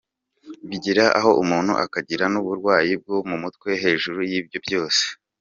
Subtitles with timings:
[0.69, 5.03] Bigera aho umuntu akagira n’uburwayi bwo mu mutwe hejuru y’ibyo byose.